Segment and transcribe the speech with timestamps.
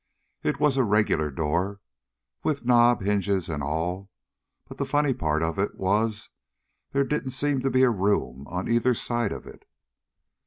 [0.41, 1.79] It was a regular door,
[2.43, 4.09] with a knob, hinges and all,
[4.67, 6.31] but the funny part of it was
[6.91, 9.69] there didn't seem to be a room on either side of it.